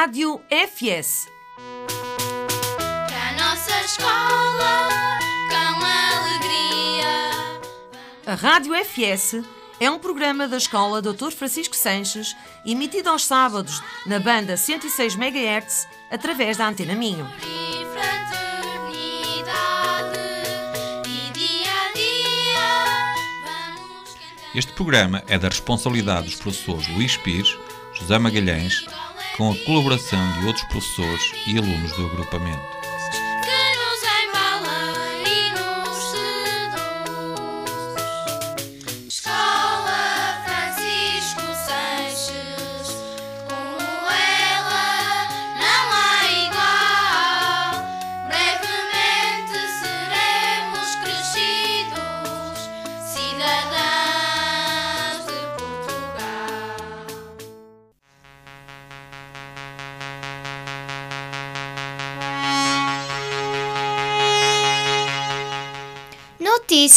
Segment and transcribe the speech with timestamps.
[0.00, 1.28] Rádio FS.
[3.06, 4.88] Para a nossa escola,
[5.50, 5.84] com
[6.16, 7.60] alegria.
[8.24, 9.42] A Rádio FS
[9.78, 11.32] é um programa da Escola Dr.
[11.32, 12.34] Francisco Sanches,
[12.64, 17.30] emitido aos sábados na banda 106 MHz através da Antena Minho.
[24.54, 27.54] Este programa é da responsabilidade dos professores Luís Pires,
[27.92, 28.86] José Magalhães,
[29.40, 32.79] com a colaboração de outros professores e alunos do agrupamento.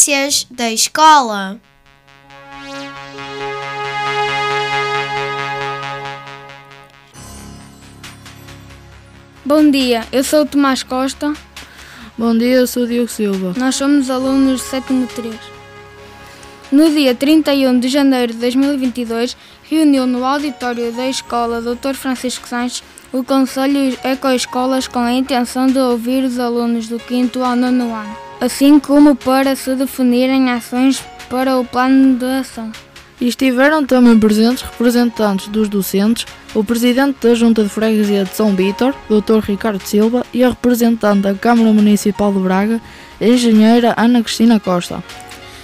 [0.03, 1.61] Notícias da escola.
[9.45, 11.31] Bom dia, eu sou o Tomás Costa,
[12.17, 13.53] Bom dia, eu sou o Diogo Silva.
[13.57, 15.33] nós somos alunos do sétimo 3.
[16.69, 21.93] No dia 31 de janeiro de 2022, reuniu no auditório da Escola Dr.
[21.93, 27.55] Francisco Sanches o Conselho Ecoescolas com a intenção de ouvir os alunos do 5 ao
[27.55, 32.73] 9 ano, assim como para se definirem ações para o plano de ação.
[33.22, 38.53] E estiveram também presentes representantes dos docentes, o presidente da Junta de Freguesia de São
[38.53, 39.39] Vítor, Dr.
[39.39, 42.81] Ricardo Silva, e a representante da Câmara Municipal de Braga,
[43.22, 45.02] a engenheira Ana Cristina Costa.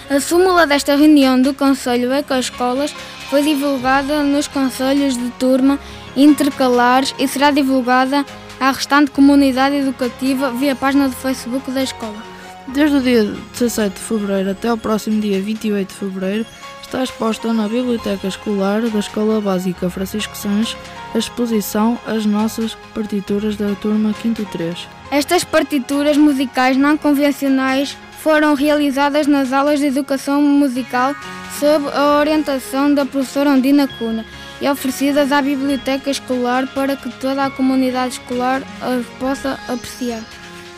[0.09, 2.95] A súmula desta reunião do Conselho Ecoescolas
[3.30, 5.77] foi divulgada nos conselhos de turma
[6.16, 8.25] intercalares e será divulgada
[8.58, 12.39] à restante comunidade educativa via página do Facebook da escola.
[12.73, 16.45] Desde o dia 17 de fevereiro até o próximo dia 28 de fevereiro,
[16.83, 20.77] está exposta na Biblioteca Escolar da Escola Básica Francisco Sanches
[21.13, 24.87] a exposição As Nossas Partituras da turma 5 3.
[25.09, 31.15] Estas partituras musicais não convencionais foram realizadas nas aulas de educação musical
[31.59, 34.25] sob a orientação da professora Ondina Cunha
[34.61, 40.21] e oferecidas à biblioteca escolar para que toda a comunidade escolar as possa apreciar.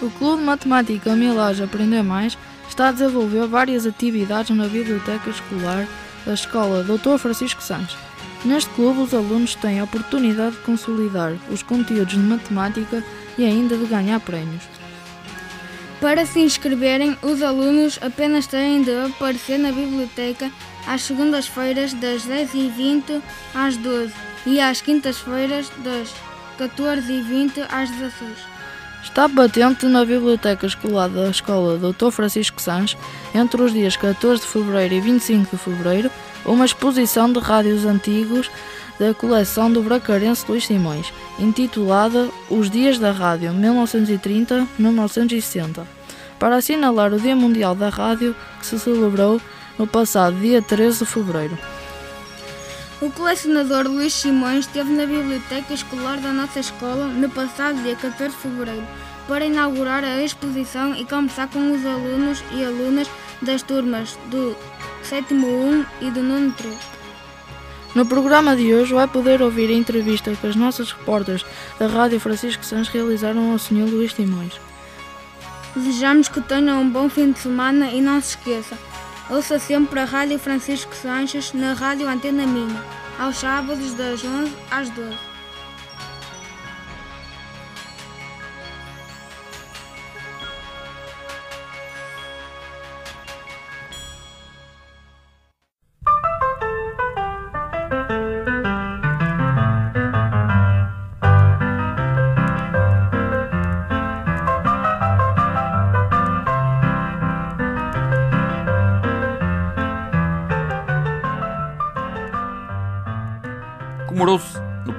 [0.01, 2.35] O Clube Matemática Milage Aprender Mais
[2.67, 5.88] está a desenvolver várias atividades na biblioteca escolar
[6.25, 7.19] da Escola Dr.
[7.19, 7.95] Francisco Sanches.
[8.44, 13.03] Neste clube, os alunos têm a oportunidade de consolidar os conteúdos de matemática
[13.38, 14.63] e ainda de ganhar prémios.
[16.00, 20.51] Para se inscreverem, os alunos apenas têm de aparecer na biblioteca
[20.88, 23.22] às segundas-feiras das 10h20
[23.53, 24.12] às 12
[24.47, 26.12] e às quintas-feiras das
[26.57, 28.50] 14h20 às 16
[29.03, 32.12] Está patente na Biblioteca Escolar da Escola Dr.
[32.12, 32.97] Francisco Sanches,
[33.34, 36.09] entre os dias 14 de fevereiro e 25 de fevereiro,
[36.45, 38.51] uma exposição de rádios antigos
[39.00, 45.81] da coleção do bracarense Luís Simões, intitulada Os Dias da Rádio 1930-1960,
[46.38, 49.41] para assinalar o Dia Mundial da Rádio que se celebrou
[49.79, 51.57] no passado dia 13 de fevereiro.
[53.01, 58.29] O colecionador Luís Simões esteve na biblioteca escolar da nossa escola no passado dia 14
[58.29, 58.88] de fevereiro
[59.28, 63.09] para inaugurar a exposição e conversar com os alunos e alunas
[63.41, 64.56] das turmas do
[65.01, 66.78] 7 1 e do 9 3.
[67.95, 71.44] No programa de hoje vai poder ouvir a entrevista que as nossas repórteres
[71.79, 73.89] da Rádio Francisco Sanches realizaram ao Sr.
[73.89, 74.62] Luís Simões.
[75.75, 78.78] Desejamos que tenham um bom fim de semana e não se esqueça,
[79.31, 82.84] ouça sempre a Rádio Francisco Sanches na Rádio Antena Minha,
[83.18, 85.31] aos sábados das 11 às 12.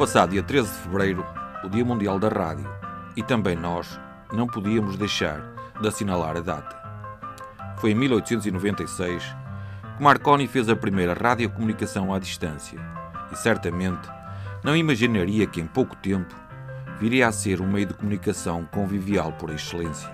[0.02, 1.24] Passado dia 13 de fevereiro
[1.62, 2.68] o Dia Mundial da Rádio
[3.16, 4.00] e também nós
[4.32, 5.40] não podíamos deixar
[5.80, 6.76] de assinalar a data.
[7.76, 9.22] Foi em 1896
[9.96, 12.80] que Marconi fez a primeira radiocomunicação à distância
[13.30, 14.10] e certamente
[14.64, 16.34] não imaginaria que em pouco tempo
[16.98, 20.10] viria a ser um meio de comunicação convivial por excelência.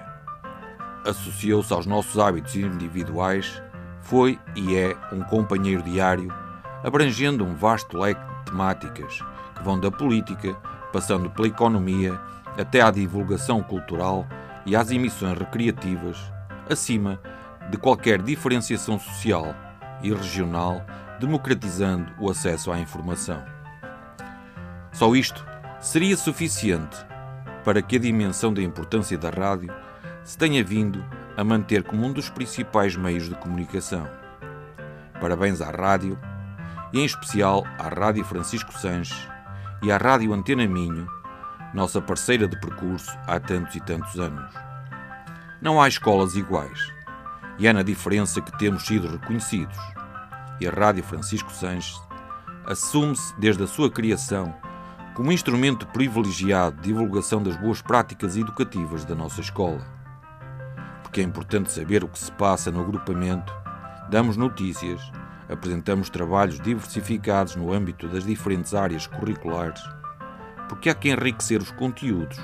[1.06, 3.62] Associou-se aos nossos hábitos individuais,
[4.02, 6.30] foi e é um companheiro diário,
[6.84, 9.24] abrangendo um vasto leque de temáticas
[9.58, 10.54] que vão da política,
[10.92, 12.18] passando pela economia
[12.56, 14.26] até à divulgação cultural
[14.64, 16.16] e às emissões recreativas,
[16.70, 17.20] acima
[17.70, 19.54] de qualquer diferenciação social
[20.02, 20.82] e regional,
[21.20, 23.42] democratizando o acesso à informação.
[24.92, 25.46] Só isto
[25.80, 26.96] seria suficiente
[27.64, 29.72] para que a dimensão da importância da rádio
[30.24, 31.04] se tenha vindo
[31.36, 34.08] a manter como um dos principais meios de comunicação.
[35.20, 36.18] Parabéns à rádio,
[36.92, 39.28] e em especial à Rádio Francisco Sanches
[39.82, 41.08] e à Rádio Antena Minho,
[41.72, 44.52] nossa parceira de percurso há tantos e tantos anos.
[45.60, 46.92] Não há escolas iguais,
[47.58, 49.78] e é na diferença que temos sido reconhecidos.
[50.60, 52.00] E a Rádio Francisco Sanches
[52.66, 54.54] assume-se desde a sua criação
[55.14, 59.84] como instrumento privilegiado de divulgação das boas práticas educativas da nossa escola.
[61.02, 63.52] Porque é importante saber o que se passa no agrupamento,
[64.10, 65.00] damos notícias,
[65.48, 69.82] apresentamos trabalhos diversificados no âmbito das diferentes áreas curriculares,
[70.68, 72.38] porque há que enriquecer os conteúdos.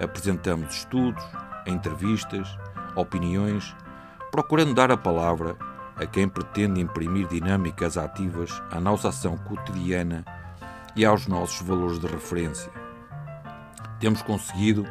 [0.00, 1.24] Apresentamos estudos,
[1.66, 2.48] entrevistas,
[2.94, 3.74] opiniões,
[4.30, 5.56] procurando dar a palavra
[5.96, 10.24] a quem pretende imprimir dinâmicas ativas à nossa ação cotidiana
[10.94, 12.70] e aos nossos valores de referência.
[13.98, 14.86] Temos conseguido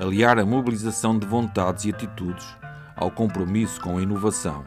[0.00, 2.46] aliar a mobilização de vontades e atitudes
[2.96, 4.64] ao compromisso com a inovação,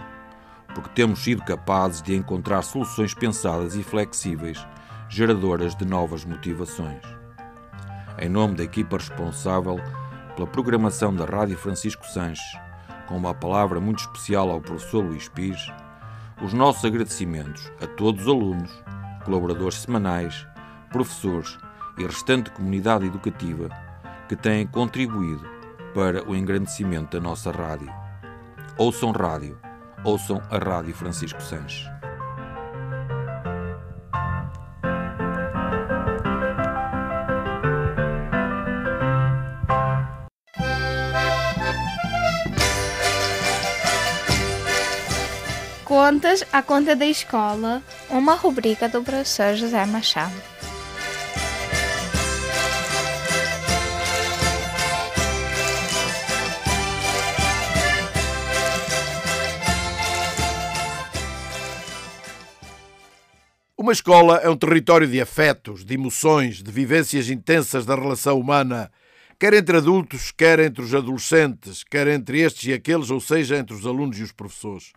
[0.73, 4.65] porque temos sido capazes de encontrar soluções pensadas e flexíveis,
[5.09, 7.03] geradoras de novas motivações.
[8.17, 9.79] Em nome da equipa responsável
[10.35, 12.43] pela programação da Rádio Francisco Sanches,
[13.07, 15.71] com uma palavra muito especial ao professor Luís Pires,
[16.41, 18.71] os nossos agradecimentos a todos os alunos,
[19.25, 20.47] colaboradores semanais,
[20.89, 21.57] professores
[21.97, 23.69] e restante comunidade educativa
[24.27, 25.45] que têm contribuído
[25.93, 27.91] para o engrandecimento da nossa rádio.
[28.77, 29.59] Ouçam rádio,
[30.03, 31.85] ouçam a Rádio Francisco Sanches.
[45.85, 47.81] Contas à conta da escola.
[48.09, 50.50] Uma rubrica do professor José Machado.
[63.91, 68.89] Uma escola é um território de afetos, de emoções, de vivências intensas da relação humana,
[69.37, 73.75] quer entre adultos, quer entre os adolescentes, quer entre estes e aqueles, ou seja, entre
[73.75, 74.93] os alunos e os professores.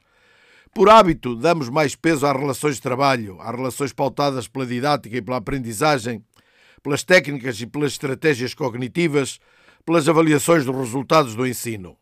[0.72, 5.20] Por hábito, damos mais peso às relações de trabalho, às relações pautadas pela didática e
[5.20, 6.24] pela aprendizagem,
[6.80, 9.40] pelas técnicas e pelas estratégias cognitivas,
[9.84, 11.96] pelas avaliações dos resultados do ensino.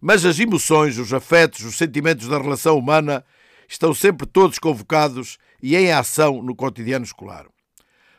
[0.00, 3.24] Mas as emoções, os afetos, os sentimentos da relação humana
[3.68, 7.46] estão sempre todos convocados e em ação no cotidiano escolar.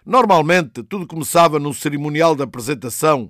[0.06, 3.30] Normalmente, tudo começava num cerimonial de apresentação,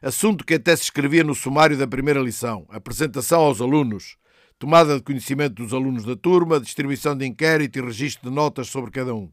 [0.00, 4.16] assunto que até se escrevia no sumário da primeira lição, apresentação aos alunos,
[4.58, 8.92] tomada de conhecimento dos alunos da turma, distribuição de inquérito e registro de notas sobre
[8.92, 9.30] cada um.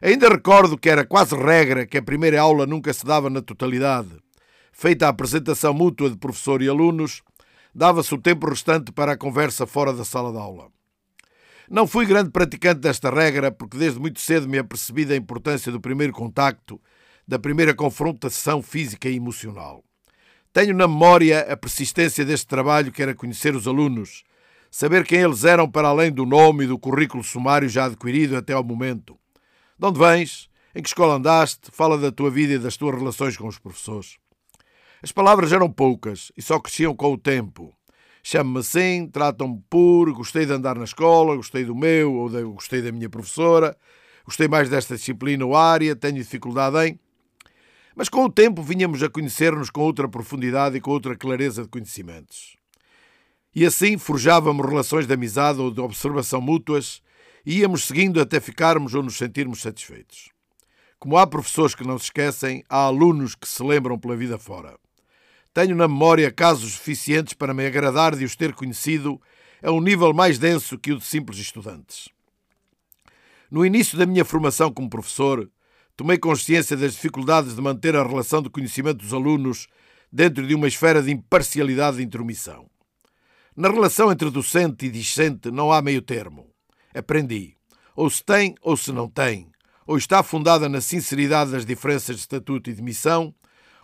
[0.00, 4.08] Ainda recordo que era quase regra que a primeira aula nunca se dava na totalidade.
[4.72, 7.22] Feita a apresentação mútua de professor e alunos,
[7.74, 10.68] dava-se o tempo restante para a conversa fora da sala de aula.
[11.70, 15.80] Não fui grande praticante desta regra porque desde muito cedo me apercebi da importância do
[15.80, 16.80] primeiro contacto,
[17.28, 19.84] da primeira confrontação física e emocional.
[20.52, 24.24] Tenho na memória a persistência deste trabalho que era conhecer os alunos,
[24.68, 28.52] saber quem eles eram para além do nome e do currículo sumário já adquirido até
[28.52, 29.16] ao momento.
[29.78, 30.50] De onde vens?
[30.74, 31.70] Em que escola andaste?
[31.70, 34.16] Fala da tua vida e das tuas relações com os professores.
[35.00, 37.72] As palavras eram poucas e só cresciam com o tempo.
[38.22, 42.82] Chamo-me assim, tratam-me por, gostei de andar na escola, gostei do meu, ou de, gostei
[42.82, 43.76] da minha professora,
[44.24, 47.00] gostei mais desta disciplina ou área, tenho dificuldade em.
[47.96, 51.68] Mas com o tempo vinhamos a conhecer-nos com outra profundidade e com outra clareza de
[51.68, 52.56] conhecimentos.
[53.54, 57.02] E assim forjávamos relações de amizade ou de observação mútuas
[57.44, 60.30] e íamos seguindo até ficarmos ou nos sentirmos satisfeitos.
[60.98, 64.78] Como há professores que não se esquecem, há alunos que se lembram pela vida fora.
[65.52, 69.20] Tenho na memória casos suficientes para me agradar de os ter conhecido
[69.62, 72.08] a um nível mais denso que o de simples estudantes.
[73.50, 75.50] No início da minha formação como professor,
[75.96, 79.66] tomei consciência das dificuldades de manter a relação de conhecimento dos alunos
[80.12, 82.70] dentro de uma esfera de imparcialidade e intromissão.
[83.56, 86.48] Na relação entre docente e discente não há meio termo.
[86.94, 87.56] Aprendi.
[87.96, 89.50] Ou se tem ou se não tem.
[89.84, 93.34] Ou está fundada na sinceridade das diferenças de estatuto e de missão,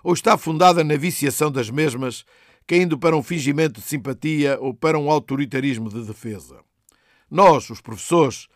[0.06, 2.24] ou está fundada na viciação das mesmas,
[2.64, 6.60] caindo para um fingimento de simpatia ou para um autoritarismo de defesa.
[7.28, 8.46] Nós, os professores,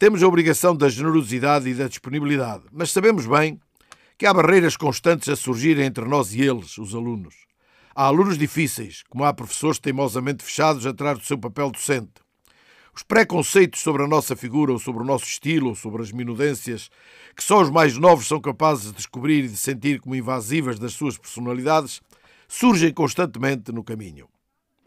[0.00, 3.60] temos a obrigação da generosidade e da disponibilidade, mas sabemos bem
[4.18, 7.36] que há barreiras constantes a surgirem entre nós e eles, os alunos.
[7.94, 12.25] Há alunos difíceis, como há professores teimosamente fechados atrás do seu papel docente.
[12.96, 16.90] Os preconceitos sobre a nossa figura, ou sobre o nosso estilo, ou sobre as minudências,
[17.36, 20.94] que só os mais novos são capazes de descobrir e de sentir como invasivas das
[20.94, 22.00] suas personalidades,
[22.48, 24.26] surgem constantemente no caminho.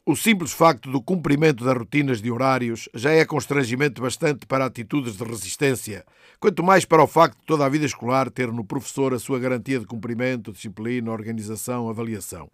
[0.03, 5.15] O simples facto do cumprimento das rotinas de horários já é constrangimento bastante para atitudes
[5.15, 6.03] de resistência,
[6.39, 9.37] quanto mais para o facto de toda a vida escolar ter no professor a sua
[9.37, 12.49] garantia de cumprimento, disciplina, organização, avaliação.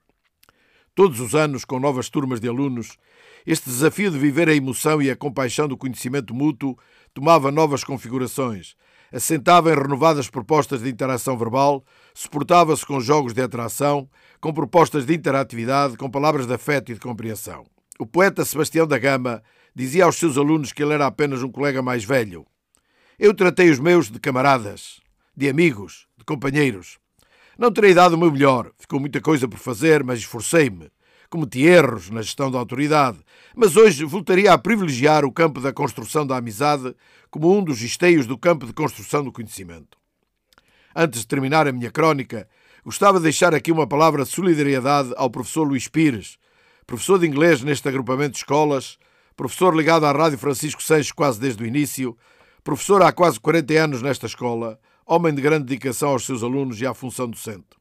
[0.94, 2.98] Todos os anos, com novas turmas de alunos,
[3.46, 6.78] este desafio de viver a emoção e a compaixão do conhecimento mútuo
[7.14, 8.76] tomava novas configurações,
[9.12, 11.84] assentava em renovadas propostas de interação verbal,
[12.14, 14.10] suportava-se com jogos de atração,
[14.42, 17.66] com propostas de interatividade, com palavras de afeto e de compreensão.
[18.00, 19.42] O poeta Sebastião da Gama
[19.74, 22.46] dizia aos seus alunos que ele era apenas um colega mais velho.
[23.18, 25.00] Eu tratei os meus de camaradas,
[25.36, 26.98] de amigos, de companheiros.
[27.58, 30.90] Não terei dado o meu melhor, ficou muita coisa por fazer, mas esforcei-me.
[31.36, 33.18] Cometi erros na gestão da autoridade,
[33.54, 36.96] mas hoje voltaria a privilegiar o campo da construção da amizade
[37.30, 39.98] como um dos esteios do campo de construção do conhecimento.
[40.96, 42.48] Antes de terminar a minha crónica,
[42.86, 46.38] gostava de deixar aqui uma palavra de solidariedade ao professor Luís Pires,
[46.88, 48.98] professor de inglês neste agrupamento de escolas,
[49.36, 52.18] professor ligado à Rádio Francisco Sanches quase desde o início,
[52.64, 56.88] professor há quase 40 anos nesta escola, homem de grande dedicação aos seus alunos e
[56.88, 57.76] à função docente.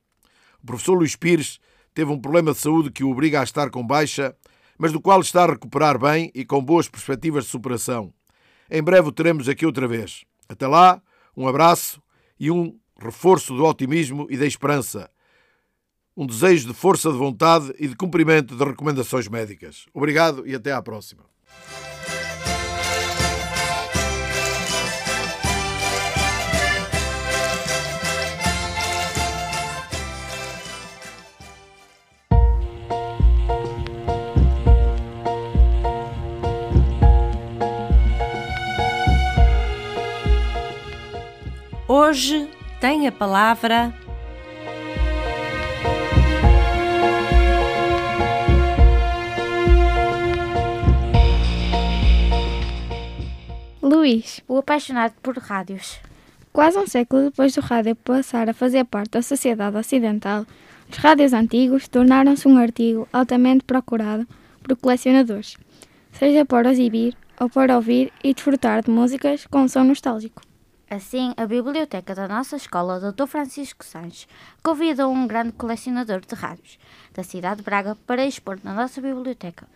[0.60, 1.60] O professor Luís Pires
[1.94, 4.34] teve um problema de saúde que o obriga a estar com baixa,
[4.76, 8.12] mas do qual está a recuperar bem e com boas perspectivas de superação.
[8.70, 10.24] Em breve o teremos aqui outra vez.
[10.48, 11.00] Até lá,
[11.36, 12.02] um abraço
[12.38, 15.10] e um reforço do otimismo e da esperança.
[16.16, 19.86] Um desejo de força de vontade e de cumprimento de recomendações médicas.
[19.92, 21.24] Obrigado e até à próxima.
[41.96, 43.94] Hoje tem a palavra
[53.80, 56.00] Luís, O apaixonado por rádios.
[56.52, 60.44] quase um século depois do rádio passar a fazer parte da sociedade ocidental,
[60.90, 64.26] os rádios antigos tornaram-se um artigo altamente procurado
[64.60, 65.56] por colecionadores,
[66.10, 70.53] seja para exibir ou para ouvir e desfrutar de músicas com um som nostálgico.
[70.90, 73.26] Assim, a biblioteca da nossa escola, Dr.
[73.26, 74.28] Francisco Sanches,
[74.62, 76.78] convidou um grande colecionador de rádios
[77.14, 79.66] da cidade de Braga para expor na nossa biblioteca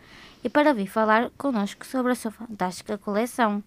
[0.44, 3.62] e para vir falar connosco sobre a sua fantástica coleção.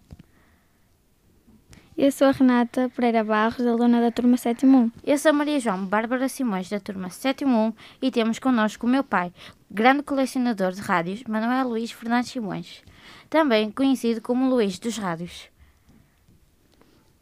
[1.98, 4.92] Eu sou a Renata Pereira Barros, aluna da turma 7.1.
[5.04, 9.34] Eu sou Maria João Bárbara Simões, da turma 7.1, e temos connosco o meu pai,
[9.70, 12.82] grande colecionador de rádios, Manuel Luís Fernandes Simões,
[13.30, 15.51] também conhecido como Luís dos Rádios.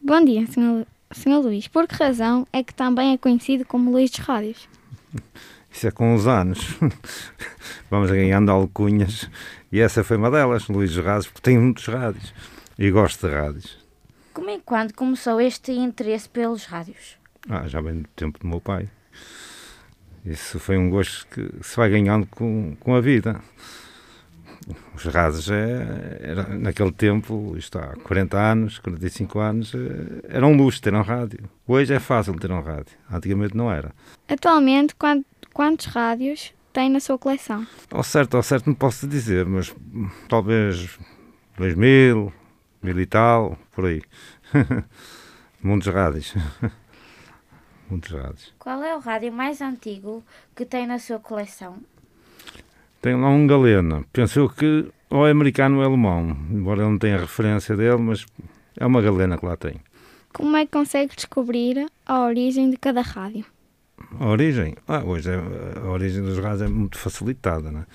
[0.02, 0.88] Bom dia, Sr.
[1.12, 1.40] Sr.
[1.44, 1.68] Luís.
[1.68, 4.70] Por que razão é que também é conhecido como Luís dos Rádios?
[5.70, 6.78] Isso é com os anos.
[7.92, 9.30] Vamos ganhando alcunhas.
[9.72, 12.34] E essa foi uma delas, Luís dos Rádios, porque tem muitos rádios.
[12.78, 13.78] E gosto de rádios.
[14.34, 17.18] Como e quando começou este interesse pelos rádios?
[17.50, 18.90] Ah, já vem do tempo do meu pai.
[20.26, 23.42] Isso foi um gosto que se vai ganhando com, com a vida.
[24.94, 30.56] Os rádios, é, era, naquele tempo, isto há 40 anos, 45 anos, é, era um
[30.56, 31.50] luxo ter um rádio.
[31.68, 32.98] Hoje é fácil ter um rádio.
[33.12, 33.92] Antigamente não era.
[34.28, 35.24] Atualmente, quan-
[35.54, 37.66] quantos rádios tem na sua coleção?
[37.92, 39.74] Ao certo, ao certo não posso dizer, mas
[40.28, 41.00] talvez
[41.58, 42.32] 2000,
[42.84, 44.02] mil e tal, por aí.
[45.64, 46.34] Muitos rádios.
[47.90, 48.54] Muitos rádios.
[48.60, 50.24] Qual é o rádio mais antigo
[50.56, 51.78] que tem na sua coleção?
[53.02, 54.04] Tem lá um galena.
[54.12, 57.98] Penso eu que ou é americano ou é alemão, embora ele não tenha referência dele,
[57.98, 58.26] mas
[58.78, 59.82] é uma galena que lá tem.
[60.34, 63.46] Como é que consegue descobrir a origem de cada rádio?
[64.20, 64.76] A origem?
[64.88, 67.86] Ah, hoje é, a origem dos rádios é muito facilitada, né?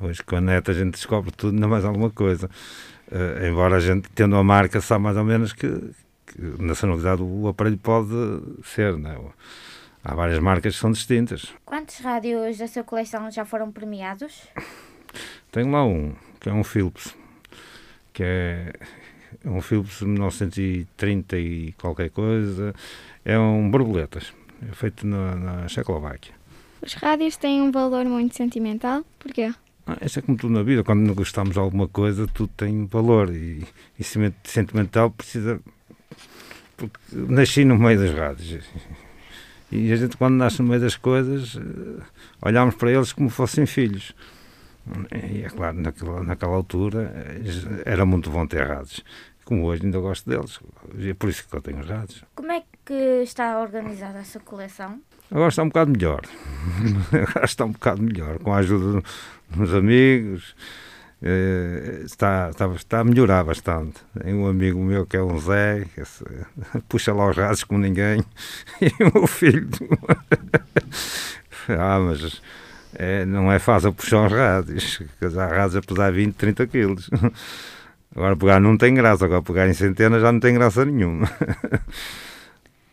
[0.00, 2.48] Hoje com a net a gente descobre tudo, ainda mais alguma coisa.
[3.10, 5.68] Eh, embora a gente, tendo a marca, sabe mais ou menos que,
[6.26, 8.08] que nacionalidade o aparelho pode
[8.64, 9.18] ser, né?
[10.02, 11.52] Há várias marcas que são distintas.
[11.64, 14.42] Quantos rádios da sua coleção já foram premiados?
[15.52, 17.14] Tenho lá um, que é um Philips,
[18.12, 18.72] que é
[19.44, 22.74] um Philips de 1930 e qualquer coisa.
[23.24, 24.32] É um borboletas,
[24.70, 26.32] é feito na, na Checoslováquia.
[26.82, 29.04] Os rádios têm um valor muito sentimental.
[29.18, 29.52] Porquê?
[29.86, 32.86] Ah, isso é como tudo na vida, quando não gostamos de alguma coisa, tudo tem
[32.86, 33.66] valor e,
[33.98, 35.60] e senti- sentimental precisa.
[36.76, 38.64] Porque nasci no meio das rádios
[39.70, 42.02] E a gente, quando nasce no meio das coisas, eh,
[42.42, 44.14] olhamos para eles como fossem filhos.
[45.12, 47.12] E é claro, naquela, naquela altura
[47.84, 49.04] era muito bom ter rádios.
[49.44, 50.60] Como hoje ainda gosto deles.
[50.98, 52.24] É por isso que eu tenho os rádios.
[52.34, 55.00] Como é que está organizada essa coleção?
[55.30, 56.22] Agora está um bocado melhor.
[57.12, 58.38] Agora está um bocado melhor.
[58.38, 59.02] Com a ajuda
[59.50, 60.54] dos amigos.
[61.22, 64.00] Eh, Está, está, está a melhorar bastante.
[64.22, 66.24] Tem um amigo meu que é um Zé, que se-
[66.88, 68.24] puxa lá os rádios como ninguém,
[68.80, 69.68] e o meu filho.
[71.68, 72.40] ah, mas
[72.94, 75.00] é, não é fácil puxar os rádios,
[75.38, 77.10] há rádios a pesar 20, 30 quilos.
[78.14, 81.30] Agora pegar não tem graça, agora pegar em centenas já não tem graça nenhuma.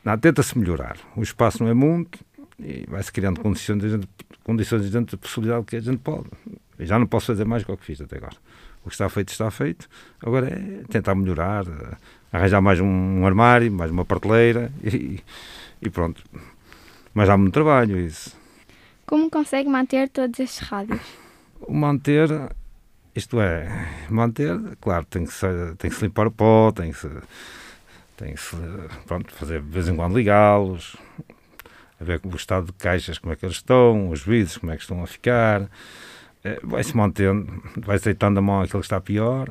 [0.04, 0.98] Não, tenta-se melhorar.
[1.16, 2.20] O espaço não é muito
[2.60, 4.08] e vai-se criando condições, de
[4.44, 6.30] condições da possibilidade que a gente pode.
[6.80, 8.36] Eu já não posso fazer mais do que o que fiz até agora.
[8.86, 9.90] O que está feito, está feito.
[10.22, 11.98] Agora é tentar melhorar, eh,
[12.32, 15.20] arranjar mais um armário, mais uma prateleira e,
[15.82, 16.24] e pronto.
[17.14, 18.36] Mas há muito trabalho isso.
[19.06, 21.02] Como consegue manter todos estes rádios?
[21.68, 22.30] Manter,
[23.16, 26.98] isto é, manter, claro, tem que se, tem que se limpar o pó, tem que
[26.98, 27.10] se,
[28.16, 28.56] tem que se
[29.08, 30.96] pronto, fazer de vez em quando ligá-los,
[32.00, 34.76] a ver o estado de caixas, como é que eles estão, os vidros, como é
[34.76, 35.68] que estão a ficar.
[36.44, 39.50] Eh, Vai-se mantendo, vai-se deitando a mão àquilo que está pior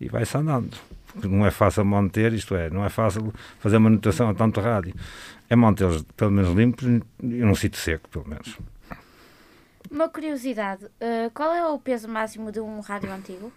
[0.00, 0.76] e vai-se andando.
[1.12, 4.94] Porque não é fácil manter, isto é, não é fácil fazer manutenção a tanto rádio.
[5.48, 8.58] É mantê-los pelo menos limpos e num sítio seco, pelo menos.
[9.90, 13.50] Uma curiosidade, eh, qual é o peso máximo de um rádio antigo?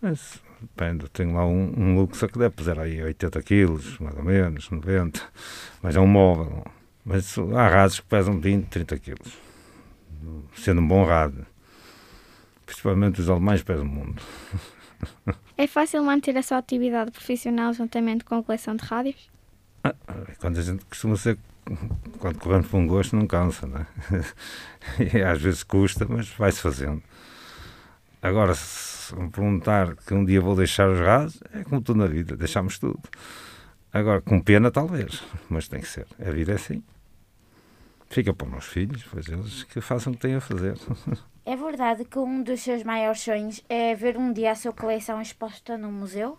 [0.00, 4.22] Mas, depende, tenho lá um, um Luxa que deve pesar aí 80 quilos, mais ou
[4.22, 5.20] menos, 90,
[5.82, 6.64] mas é um móvel.
[7.04, 9.36] Mas há rádios que pesam 20, 30 quilos,
[10.56, 11.46] sendo um bom rádio.
[12.66, 14.22] Principalmente os alemães pesam muito.
[15.56, 19.30] É fácil manter a sua atividade profissional juntamente com a coleção de rádios?
[20.40, 21.38] Quando a gente costuma ser,
[22.18, 23.86] quando corremos por um gosto, não cansa, não é?
[25.14, 27.02] E às vezes custa, mas vai-se fazendo.
[28.20, 32.06] Agora, se me perguntar que um dia vou deixar os rádios, é como tudo na
[32.06, 33.00] vida, deixamos tudo.
[33.92, 36.06] Agora, com pena, talvez, mas tem que ser.
[36.18, 36.82] A vida é assim.
[38.08, 40.76] Fica para os meus filhos, pois eles que façam o que têm a fazer.
[41.46, 45.20] É verdade que um dos seus maiores sonhos é ver um dia a sua coleção
[45.20, 46.38] exposta num museu?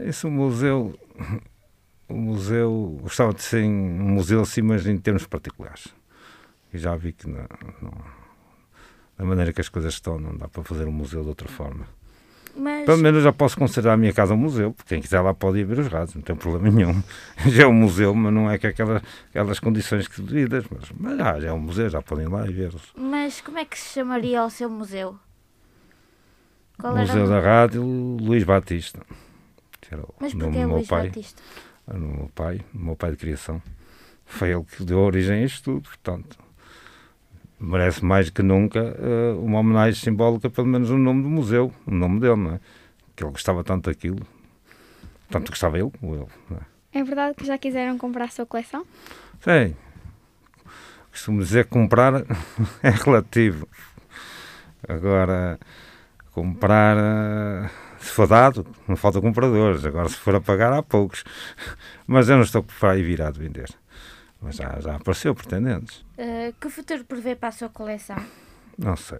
[0.00, 0.98] Esse museu,
[2.08, 5.88] o museu, gostava de ser um museu assim, mas em termos particulares.
[6.72, 7.46] E já vi que não,
[7.80, 8.04] não-
[9.16, 11.86] da maneira que as coisas estão, não dá para fazer um museu de outra forma.
[12.60, 15.32] Mas, Pelo menos já posso considerar a minha casa um museu, porque quem quiser lá
[15.32, 17.00] pode ir ver os rádios, não tem problema nenhum.
[17.46, 21.16] Já é um museu, mas não é que aquelas, aquelas condições que devidas, mas, mas
[21.16, 22.82] já, já é um museu, já podem ir lá e vê-los.
[22.96, 25.16] mas como é que se chamaria o seu museu?
[26.80, 27.82] Qual era Museu o- da Rádio
[28.20, 29.00] Luís Batista.
[29.90, 31.06] era Mas porquê meu Luís pai.
[31.06, 31.42] Batista?
[31.86, 33.62] Era o meu pai, o meu pai de criação.
[34.26, 36.38] Foi ele que deu origem a isto tudo, portanto,
[37.60, 41.90] merece mais que nunca eh, uma homenagem simbólica, pelo menos o nome do museu, o
[41.90, 42.60] nome dele, não é?
[43.16, 44.26] Que ele gostava tanto daquilo,
[45.30, 47.00] tanto gostava ele como ele, não é?
[47.00, 48.86] É verdade que já quiseram comprar a sua coleção?
[49.40, 49.74] Sim,
[51.10, 52.24] costumo dizer que comprar
[52.82, 53.68] é relativo.
[54.88, 55.58] Agora,
[56.32, 59.84] comprar, eh, se for dado, não falta compradores.
[59.84, 61.24] Agora, se for a pagar, há poucos.
[62.06, 63.68] Mas eu não estou para aí virado vender.
[64.40, 66.04] Mas já, já apareceu pretendentes.
[66.16, 68.16] Eh, que futuro prevê para a sua coleção?
[68.76, 69.18] Não sei.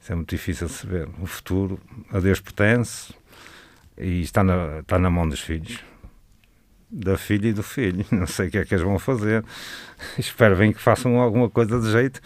[0.00, 1.08] Isso é muito difícil de se ver.
[1.20, 1.80] O futuro
[2.12, 3.14] a Deus pertence
[3.96, 5.82] e está na, está na mão dos filhos.
[6.88, 8.04] Da filha e do filho.
[8.12, 9.44] Não sei o que é que eles vão fazer.
[10.18, 12.20] Espero bem que façam alguma coisa de jeito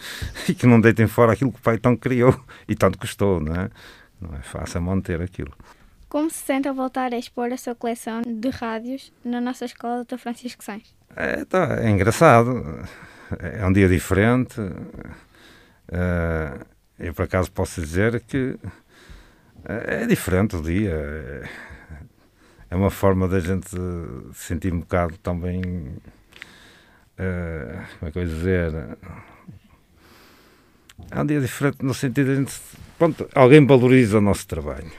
[0.47, 3.55] e que não deitem fora aquilo que o pai tanto criou e tanto custou, não
[3.55, 3.69] é?
[4.19, 5.51] Não é fácil manter aquilo.
[6.07, 10.03] Como se sente ao voltar a expor a sua coleção de rádios na nossa escola
[10.03, 10.17] Dr.
[10.17, 10.93] Francisco Sainz?
[11.15, 12.63] É, tá, é engraçado.
[13.39, 14.59] É um dia diferente.
[15.91, 16.59] Eh,
[16.99, 18.57] eu, por acaso, posso dizer que
[19.65, 20.91] é diferente o dia.
[22.69, 23.77] É- uma forma da gente se
[24.47, 25.61] sentir um bocado também.
[27.17, 28.73] eh, como é que eu ia dizer?
[31.11, 32.59] É um dia diferente no sentido de a gente.
[32.97, 34.91] Pronto, alguém valoriza o nosso trabalho.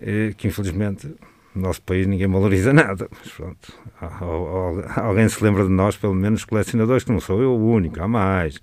[0.00, 1.14] Eh, que infelizmente
[1.54, 3.08] no nosso país ninguém valoriza nada.
[3.10, 7.40] Mas pronto, al- al- alguém se lembra de nós, pelo menos colecionadores, que não sou
[7.42, 8.60] eu o único, há mais.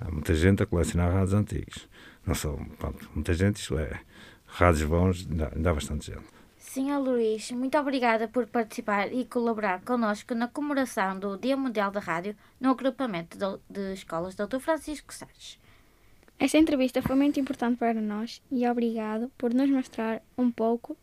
[0.00, 1.88] Há muita gente a colecionar rádios antigos.
[2.26, 4.00] Não sou, pronto, muita gente, isto é,
[4.46, 5.26] rádios bons,
[5.64, 6.24] há bastante gente.
[6.58, 12.00] Senhor Luís, muito obrigada por participar e colaborar connosco na comemoração do Dia Mundial da
[12.00, 13.38] Rádio no agrupamento
[13.70, 14.58] de escolas Dr.
[14.58, 15.58] Francisco Santos.
[16.38, 20.94] Esta entrevista foi muito importante para nós e obrigado por nos mostrar um pouco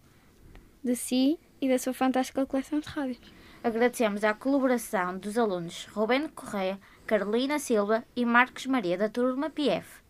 [0.84, 3.20] de si e da sua fantástica coleção de rádios.
[3.64, 10.04] Agradecemos a colaboração dos alunos Rubén Correia, Carolina Silva e Marcos Maria da turma PF.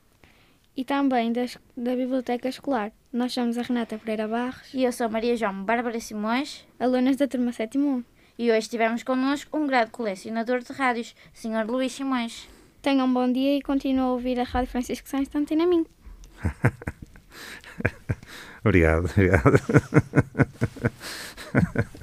[0.75, 2.91] E também das, da Biblioteca Escolar.
[3.11, 7.27] Nós somos a Renata Pereira Barros, E eu sou Maria João Bárbara Simões alunas da
[7.27, 8.03] turma 7 1.
[8.39, 11.69] e hoje tivemos connosco um grande colecionador de rádios, Sr.
[11.69, 12.49] Luís Simões.
[12.81, 15.85] Tenham um bom dia e continuem a ouvir a Rádio Francisco Santos da Antena Mim.
[18.63, 19.59] Obrigado, obrigado.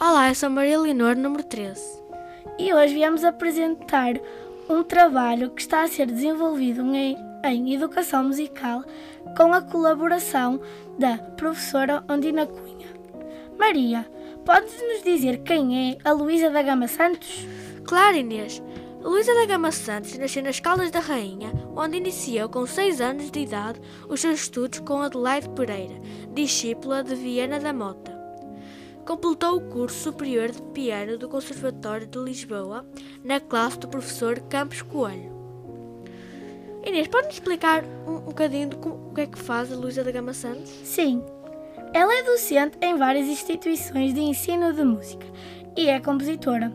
[0.00, 1.82] Olá, eu sou Maria Leonor, número 13.
[2.56, 4.14] E hoje viemos apresentar
[4.68, 8.84] um trabalho que está a ser desenvolvido em, em educação musical
[9.36, 10.60] com a colaboração
[10.96, 12.86] da professora Ondina Cunha.
[13.58, 14.08] Maria,
[14.44, 17.44] podes-nos dizer quem é a Luísa da Gama Santos?
[17.84, 18.62] Claro, Inês.
[19.02, 23.40] Luísa da Gama Santos nasceu nas Caldas da Rainha, onde iniciou com 6 anos de
[23.40, 26.00] idade os seus estudos com Adelaide Pereira,
[26.32, 28.17] discípula de Viana da Mota.
[29.08, 32.86] Completou o curso superior de piano do Conservatório de Lisboa,
[33.24, 35.32] na classe do professor Campos Coelho.
[36.84, 40.34] Inês, pode-nos explicar um, um bocadinho o que é que faz a Luísa da Gama
[40.34, 40.70] Santos?
[40.84, 41.24] Sim,
[41.94, 45.26] ela é docente em várias instituições de ensino de música
[45.74, 46.70] e é compositora.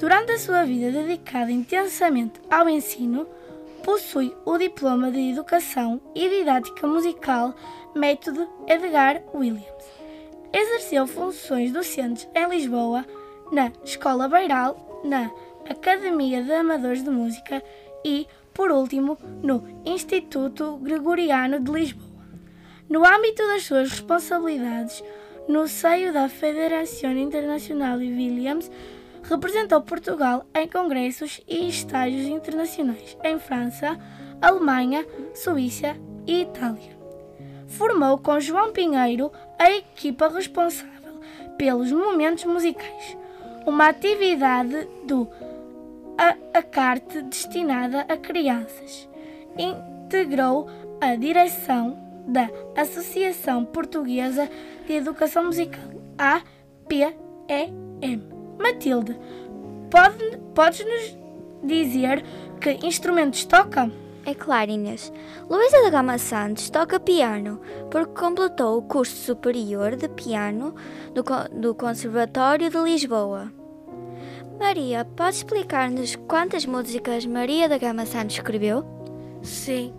[0.00, 3.28] Durante a sua vida dedicada intensamente ao ensino,
[3.84, 7.54] possui o diploma de Educação e Didática Musical
[7.94, 9.73] Método Edgar Williams.
[10.56, 13.04] Exerceu funções docentes em Lisboa,
[13.50, 15.28] na Escola Beiral, na
[15.68, 17.60] Academia de Amadores de Música
[18.04, 22.24] e, por último, no Instituto Gregoriano de Lisboa.
[22.88, 25.02] No âmbito das suas responsabilidades,
[25.48, 28.70] no seio da Federação Internacional de Williams,
[29.24, 33.98] representou Portugal em congressos e estágios internacionais em França,
[34.40, 35.96] Alemanha, Suíça
[36.28, 36.93] e Itália.
[37.66, 41.20] Formou com João Pinheiro a equipa responsável
[41.56, 43.16] pelos momentos musicais,
[43.66, 45.28] uma atividade do
[46.18, 49.08] a, a CARTE destinada a crianças.
[49.58, 50.68] Integrou
[51.00, 54.48] a direção da Associação Portuguesa
[54.86, 57.14] de Educação Musical, APEM.
[58.58, 59.16] Matilde,
[59.90, 61.16] pode, podes-nos
[61.62, 62.24] dizer
[62.60, 63.90] que instrumentos toca?
[64.26, 65.12] É Inês.
[65.50, 67.60] Luísa da Gama Santos toca piano
[67.90, 70.74] porque completou o curso superior de piano
[71.12, 71.22] do,
[71.60, 73.52] do Conservatório de Lisboa.
[74.58, 78.84] Maria, pode explicar-nos quantas músicas Maria da Gama Santos escreveu?
[79.42, 79.92] Sim.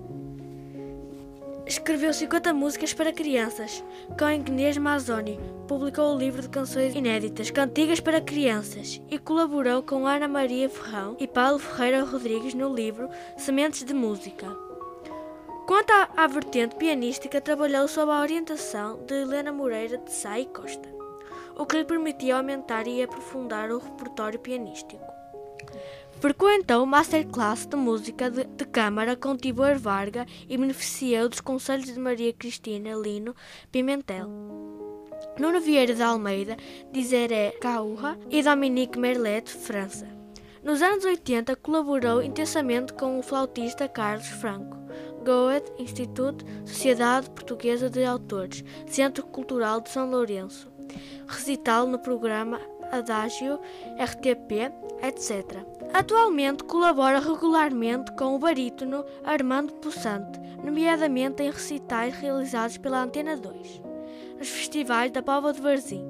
[1.67, 3.83] Escreveu 50 músicas para crianças.
[4.19, 10.05] Com Inês Mazzoni, publicou o livro de canções inéditas, Cantigas para Crianças, e colaborou com
[10.05, 14.55] Ana Maria Ferrão e Paulo Ferreira Rodrigues no livro Sementes de Música.
[15.65, 20.45] Quanto à, à vertente pianística, trabalhou sob a orientação de Helena Moreira de Sá e
[20.45, 20.87] Costa,
[21.57, 25.03] o que lhe permitia aumentar e aprofundar o repertório pianístico.
[26.19, 31.99] Frequentou masterclass de música de, de câmara com Tibor Varga e beneficiou dos conselhos de
[31.99, 33.35] Maria Cristina Lino
[33.71, 34.29] Pimentel.
[35.37, 36.55] Nuno Vieira de Almeida,
[36.91, 40.07] de Zeré Caurra e Dominique Merlet, França.
[40.63, 44.77] Nos anos 80 colaborou intensamente com o flautista Carlos Franco.
[45.23, 50.71] Goethe Instituto, Sociedade Portuguesa de Autores, Centro Cultural de São Lourenço.
[51.27, 52.59] Recital no programa
[52.91, 53.59] Adágio,
[53.99, 54.71] RTP,
[55.03, 55.74] etc.
[55.93, 63.81] Atualmente colabora regularmente com o barítono Armando Possante, nomeadamente em recitais realizados pela Antena 2,
[64.37, 66.07] nos festivais da Póvoa de Varzim.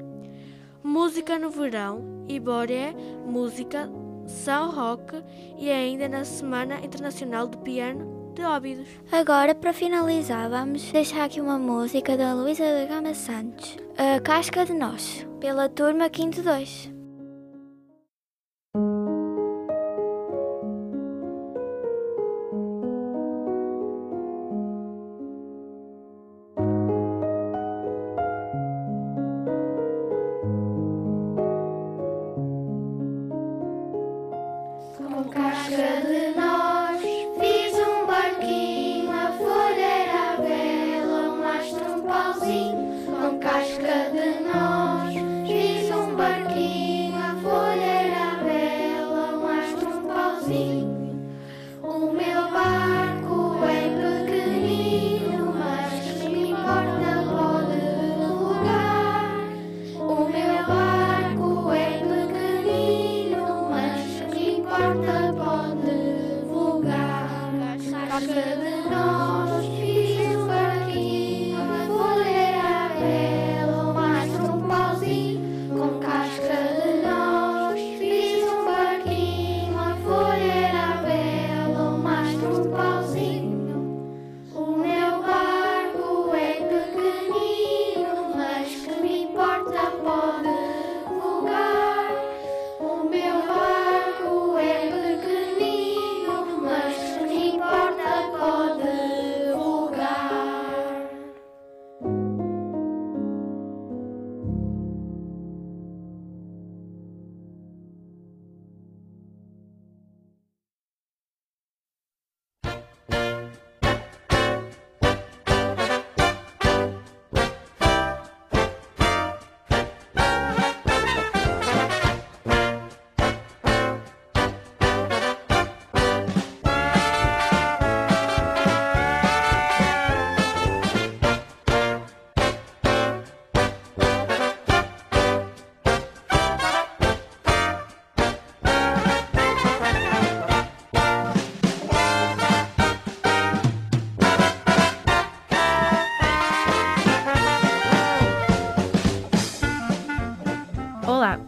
[0.83, 2.93] Música no Verão, Iboré,
[3.25, 3.89] Música,
[4.27, 5.23] São Roque
[5.57, 8.87] e ainda na Semana Internacional do Piano de Óbidos.
[9.11, 14.65] Agora, para finalizar, vamos deixar aqui uma música da Luísa da Gama Santos, A Casca
[14.65, 16.94] de Nós, pela turma 5 2.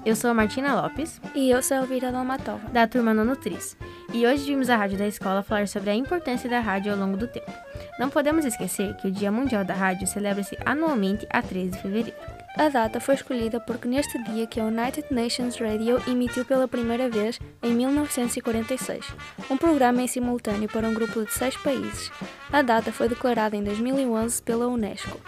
[0.08, 1.20] Eu sou a Martina Lopes.
[1.36, 2.66] E eu sou a Elvira Dalmatova.
[2.70, 3.76] Da turma Nono Tris.
[4.14, 7.18] E hoje vimos a rádio da escola falar sobre a importância da rádio ao longo
[7.18, 7.52] do tempo.
[8.00, 12.18] Não podemos esquecer que o Dia Mundial da Rádio celebra-se anualmente a 13 de fevereiro.
[12.56, 17.10] A data foi escolhida porque neste dia que a United Nations Radio emitiu pela primeira
[17.10, 19.06] vez, em 1946,
[19.50, 22.10] um programa em simultâneo para um grupo de seis países.
[22.50, 25.20] A data foi declarada em 2011 pela Unesco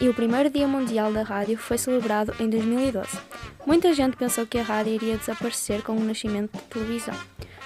[0.00, 3.18] e o primeiro Dia Mundial da Rádio foi celebrado em 2012.
[3.64, 7.14] Muita gente pensou que a rádio iria desaparecer com o nascimento da televisão.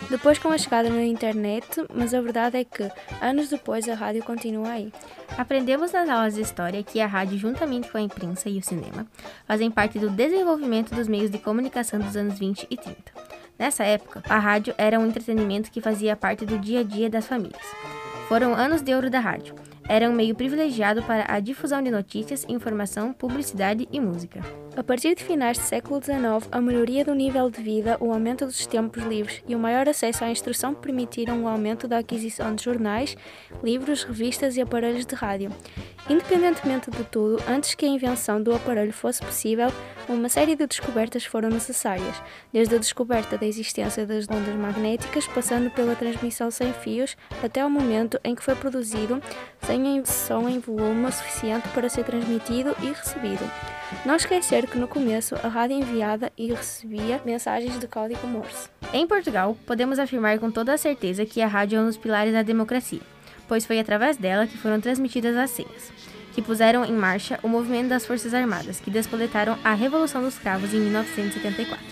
[0.08, 2.90] Depois com a chegada na internet, mas a verdade é que,
[3.20, 4.92] anos depois, a rádio continua aí.
[5.36, 9.06] Aprendemos nas aulas de história que a rádio, juntamente com a imprensa e o cinema,
[9.46, 12.96] fazem parte do desenvolvimento dos meios de comunicação dos anos 20 e 30.
[13.58, 17.26] Nessa época, a rádio era um entretenimento que fazia parte do dia a dia das
[17.26, 17.62] famílias.
[18.26, 19.54] Foram anos de ouro da rádio
[19.90, 24.40] era um meio privilegiado para a difusão de notícias, informação, publicidade e música.
[24.76, 28.46] A partir de finais do século XIX, a melhoria do nível de vida, o aumento
[28.46, 32.64] dos tempos livres e o maior acesso à instrução permitiram o aumento da aquisição de
[32.64, 33.16] jornais,
[33.64, 35.50] livros, revistas e aparelhos de rádio.
[36.08, 39.72] Independentemente de tudo, antes que a invenção do aparelho fosse possível,
[40.08, 45.70] uma série de descobertas foram necessárias, desde a descoberta da existência das ondas magnéticas, passando
[45.70, 49.20] pela transmissão sem fios, até o momento em que foi produzido
[49.62, 53.44] sem som em volume suficiente para ser transmitido e recebido.
[54.04, 58.68] Não esquecer que no começo a rádio enviada e recebia mensagens de código Morse.
[58.92, 62.32] Em Portugal, podemos afirmar com toda a certeza que a rádio é um dos pilares
[62.32, 63.00] da democracia,
[63.46, 65.92] pois foi através dela que foram transmitidas as senhas,
[66.32, 70.72] que puseram em marcha o movimento das Forças Armadas, que despoletaram a Revolução dos Cravos
[70.72, 71.90] em 1974.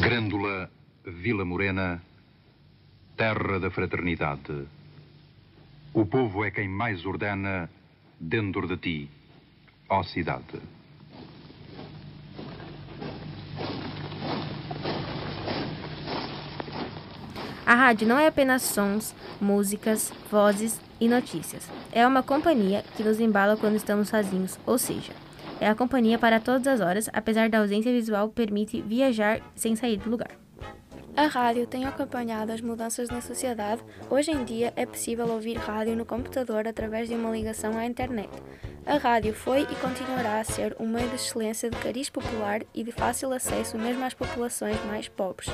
[0.00, 0.70] Grândola,
[1.04, 2.00] Vila Morena,
[3.18, 4.66] terra da fraternidade.
[5.92, 7.68] O povo é quem mais ordena
[8.18, 9.10] dentro de ti,
[9.90, 10.58] ó cidade.
[17.66, 21.70] A rádio não é apenas sons, músicas, vozes e notícias.
[21.92, 25.12] É uma companhia que nos embala quando estamos sozinhos, ou seja,
[25.60, 29.98] é a companhia para todas as horas, apesar da ausência visual permite viajar sem sair
[29.98, 30.30] do lugar.
[31.16, 33.82] A rádio tem acompanhado as mudanças na sociedade.
[34.08, 38.30] Hoje em dia é possível ouvir rádio no computador através de uma ligação à internet.
[38.86, 42.82] A rádio foi e continuará a ser um meio de excelência de cariz popular e
[42.82, 45.50] de fácil acesso mesmo às populações mais pobres.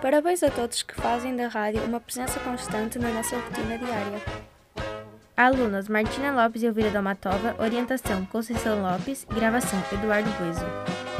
[0.00, 4.53] Parabéns a todos que fazem da rádio uma presença constante na nossa rotina diária.
[5.36, 11.13] Alunas Martina Lopes e Elvira Dalmatova, orientação Conceição Lopes, gravação Eduardo Bueso.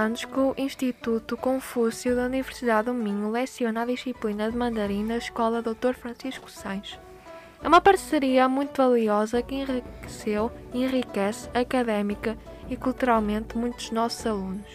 [0.00, 5.18] Anos que o Instituto Confúcio da Universidade do Minho leciona a disciplina de mandarim na
[5.18, 5.92] Escola Dr.
[5.94, 6.98] Francisco Sainz.
[7.62, 12.36] É uma parceria muito valiosa que enriqueceu e enriquece académica
[12.70, 14.66] e culturalmente muitos nossos alunos.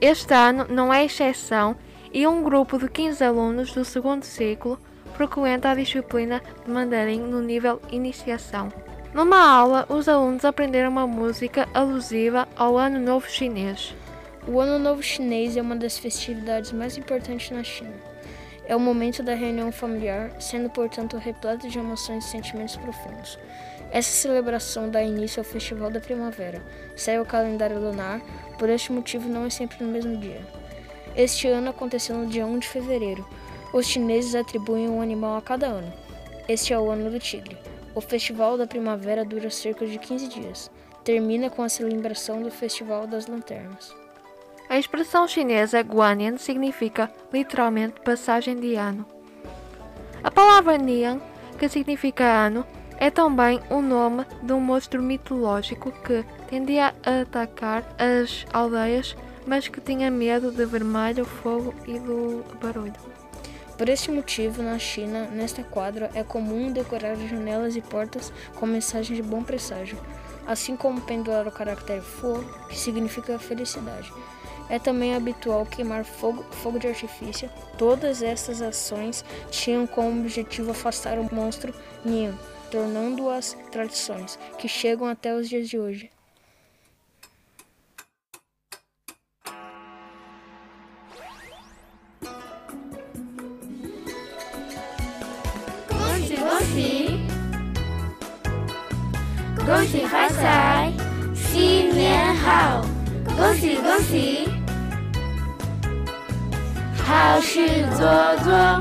[0.00, 1.76] Este ano não é exceção
[2.12, 4.78] e um grupo de 15 alunos do segundo ciclo
[5.14, 8.72] frequenta a disciplina de mandarim no nível iniciação.
[9.12, 13.94] Numa aula, os alunos aprenderam uma música alusiva ao Ano Novo Chinês.
[14.46, 17.94] O Ano Novo Chinês é uma das festividades mais importantes na China.
[18.66, 23.38] É o momento da reunião familiar, sendo portanto repleto de emoções e sentimentos profundos.
[23.90, 26.62] Essa celebração dá início ao Festival da Primavera,
[26.94, 28.20] segue o calendário lunar,
[28.58, 30.42] por este motivo não é sempre no mesmo dia.
[31.16, 33.26] Este ano aconteceu no dia 1 de fevereiro.
[33.72, 35.92] Os chineses atribuem um animal a cada ano.
[36.46, 37.56] Este é o ano do tigre.
[37.94, 40.70] O Festival da Primavera dura cerca de 15 dias.
[41.02, 44.03] Termina com a celebração do Festival das Lanternas.
[44.68, 49.06] A expressão chinesa Guanyan significa literalmente passagem de ano.
[50.22, 51.20] A palavra Nian,
[51.58, 57.84] que significa ano, é também o nome de um monstro mitológico que tendia a atacar
[57.98, 59.14] as aldeias,
[59.46, 62.94] mas que tinha medo de vermelho, fogo e do barulho.
[63.76, 69.16] Por este motivo, na China, nesta quadra, é comum decorar janelas e portas com mensagens
[69.16, 69.98] de bom presságio.
[70.46, 74.12] assim como pendurar o caractere fo, que significa felicidade.
[74.69, 77.49] É também habitual queimar fogo, fogo de artifício.
[77.77, 81.73] Todas essas ações tinham como objetivo afastar o monstro
[82.05, 82.33] Nian,
[82.69, 86.11] tornando-as tradições que chegam até os dias de hoje.
[95.89, 97.27] Gonsi, gonsi.
[99.65, 101.09] Gonsi Fasai.
[101.51, 102.85] 新年好，
[103.35, 104.45] 恭喜恭喜，
[107.06, 108.06] 好事做
[108.42, 108.80] 做，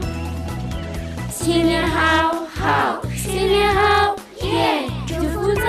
[1.29, 4.89] 新年好好，新年好，耶！
[5.05, 5.63] 祝福大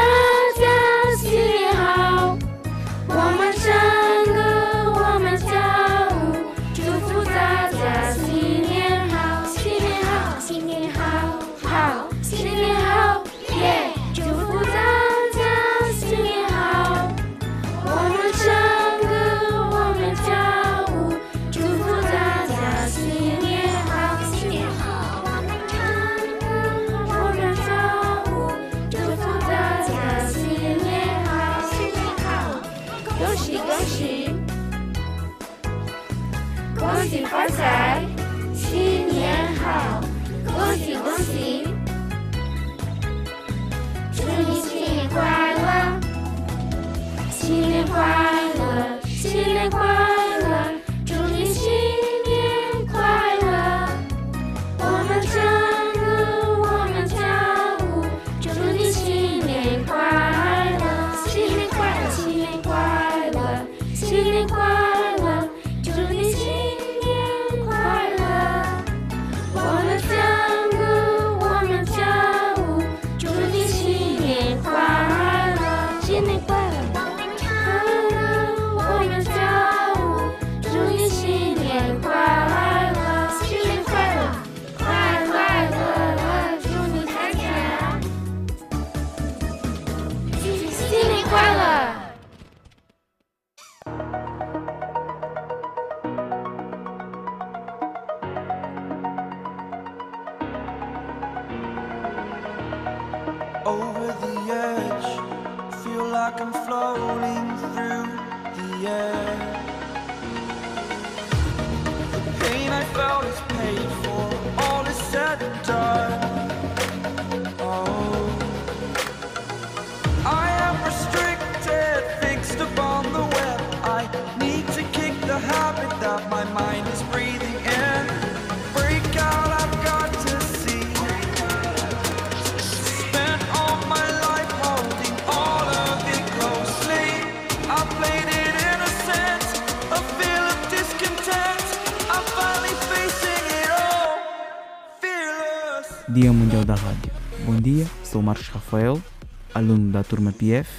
[150.05, 150.71] turma PF,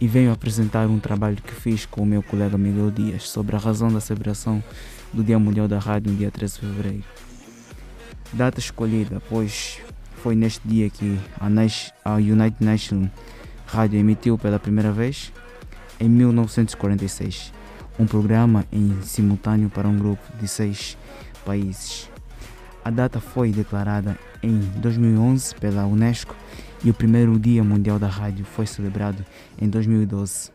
[0.00, 3.58] e venho apresentar um trabalho que fiz com o meu colega Miguel Dias sobre a
[3.58, 4.62] razão da celebração
[5.12, 7.04] do Dia Mundial da Rádio no dia 13 de fevereiro.
[8.32, 9.78] Data escolhida, pois
[10.22, 13.08] foi neste dia que a, Nas- a United Nations
[13.66, 15.32] Rádio emitiu pela primeira vez,
[15.98, 17.52] em 1946,
[17.98, 20.98] um programa em simultâneo para um grupo de seis
[21.44, 22.10] países.
[22.84, 26.34] A data foi declarada em 2011 pela Unesco
[26.84, 29.24] e o primeiro Dia Mundial da Rádio foi celebrado
[29.58, 30.52] em 2012.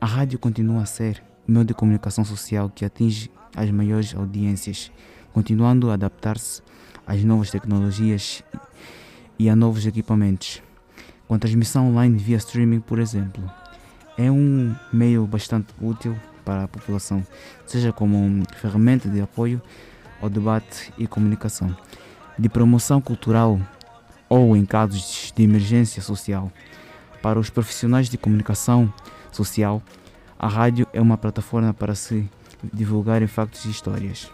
[0.00, 4.90] A rádio continua a ser o meio de comunicação social que atinge as maiores audiências,
[5.32, 6.60] continuando a adaptar-se
[7.06, 8.42] às novas tecnologias
[9.38, 10.60] e a novos equipamentos.
[11.28, 13.48] Com transmissão online via streaming, por exemplo,
[14.18, 17.24] é um meio bastante útil para a população,
[17.64, 19.62] seja como ferramenta de apoio
[20.20, 21.74] ao debate e comunicação,
[22.36, 23.60] de promoção cultural
[24.28, 26.50] ou em casos de emergência social.
[27.22, 28.92] Para os profissionais de comunicação
[29.32, 29.82] social,
[30.38, 32.28] a rádio é uma plataforma para se
[32.72, 34.30] divulgarem factos e histórias.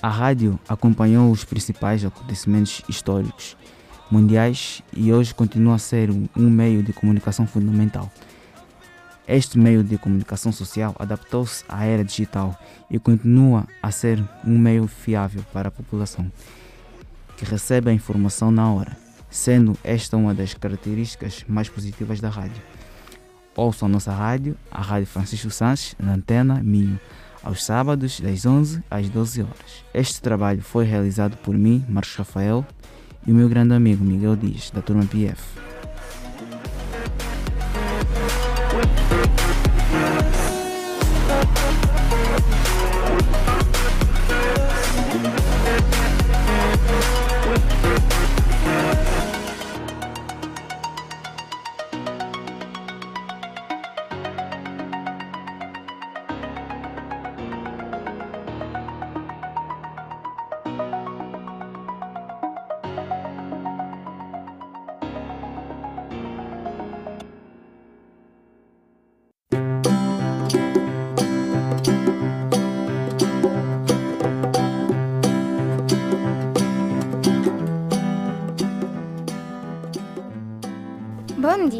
[0.00, 3.56] A rádio acompanhou os principais acontecimentos históricos
[4.10, 8.10] mundiais e hoje continua a ser um meio de comunicação fundamental.
[9.26, 12.58] Este meio de comunicação social adaptou-se à era digital
[12.90, 16.30] e continua a ser um meio fiável para a população,
[17.38, 18.96] que recebe a informação na hora,
[19.30, 22.60] sendo esta uma das características mais positivas da rádio.
[23.56, 26.98] Ouça a nossa rádio, a Rádio Francisco Sanches, na Antena Minho,
[27.42, 29.84] aos sábados, das 11 às 12 horas.
[29.94, 32.66] Este trabalho foi realizado por mim, Marcos Rafael,
[33.26, 35.42] e o meu grande amigo Miguel Dias, da turma PF.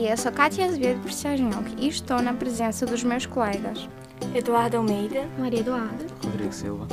[0.08, 3.86] Dia, sou Cátia Azevedo Preciagnocchi e estou na presença dos meus colegas.
[4.34, 6.86] Eduardo Almeida, Maria Eduarda, Rodrigo Silva.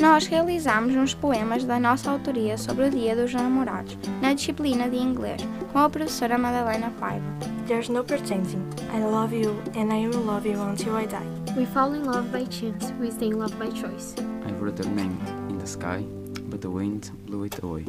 [0.00, 4.96] Nós realizamos uns poemas da nossa autoria sobre o Dia dos Namorados, na disciplina de
[4.96, 5.40] inglês,
[5.72, 7.24] com a professora Madalena Paiva.
[7.68, 8.64] There's no pretending.
[8.92, 11.54] I love you and I will love you until I die.
[11.56, 14.16] We fall in love by chance, we stay in love by choice.
[14.44, 15.16] I wrote her name
[15.48, 16.04] in the sky,
[16.48, 17.84] but the wind blew it away.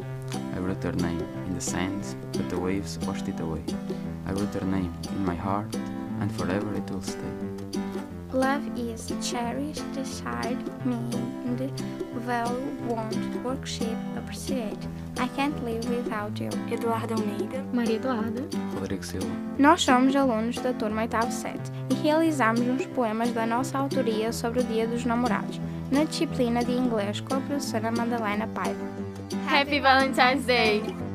[0.54, 3.64] I wrote her name in the sand, but the waves washed it away.
[4.26, 5.74] I wrote her name in my heart,
[6.20, 7.18] and forever it will stay.
[8.32, 10.56] Love is cherished, desired,
[10.86, 11.70] meaned,
[12.24, 14.78] value, want, worship, appreciate.
[15.18, 16.48] I can't live without you.
[16.72, 18.42] Eduardo Almeida, Maria Eduarda,
[18.74, 19.26] Rodrigo Silva.
[19.58, 21.58] Nós somos alunos da turma 8 7
[21.90, 25.60] e realizamos uns poemas da nossa autoria sobre o Dia dos Namorados,
[25.90, 28.86] na disciplina de inglês com a professora Madalena Paiva.
[29.46, 31.11] Happy Valentine's Day!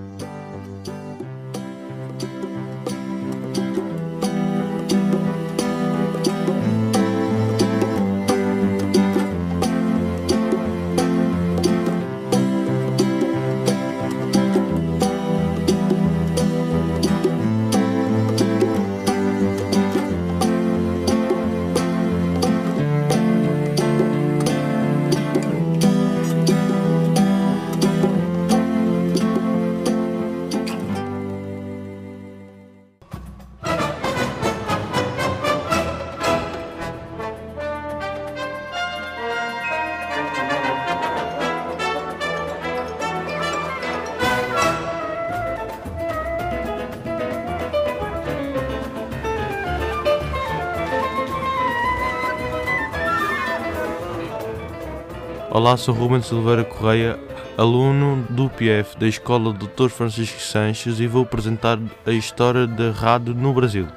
[55.57, 57.19] Olá, sou Ruben Silveira Correia,
[57.57, 59.89] aluno do PF da Escola Dr.
[59.89, 63.87] Francisco Sanches e vou apresentar a história da rádio no Brasil.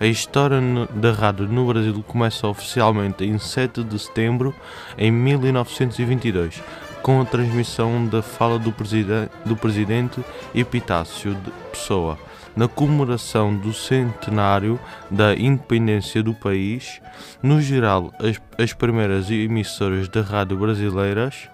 [0.00, 0.58] A história
[0.94, 4.54] da rádio no Brasil começa oficialmente em 7 de setembro
[4.96, 6.62] em 1922,
[7.02, 8.74] com a transmissão da fala do,
[9.44, 12.18] do presidente Epitácio de Pessoa.
[12.56, 14.78] Na comemoração do centenário
[15.10, 17.00] da independência do país,
[17.42, 21.48] no geral, as, as primeiras emissoras da rádio brasileiras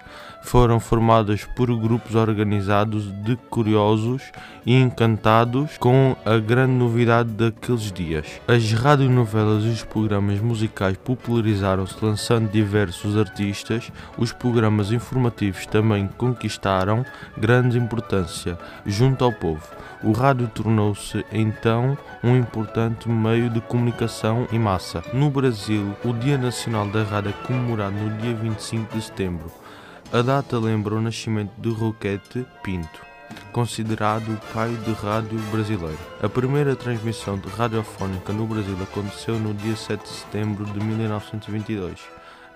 [0.46, 4.22] foram formadas por grupos organizados de curiosos
[4.64, 8.40] e encantados com a grande novidade daqueles dias.
[8.46, 13.90] As radionovelas e os programas musicais popularizaram-se lançando diversos artistas.
[14.16, 17.04] Os programas informativos também conquistaram
[17.36, 19.75] grande importância junto ao povo.
[20.02, 25.02] O rádio tornou-se então um importante meio de comunicação em massa.
[25.12, 29.50] No Brasil, o Dia Nacional da Rádio é comemorado no dia 25 de setembro.
[30.12, 33.00] A data lembra o nascimento de Roquete Pinto,
[33.52, 35.98] considerado o pai de rádio brasileiro.
[36.22, 42.00] A primeira transmissão de radiofónica no Brasil aconteceu no dia 7 de setembro de 1922,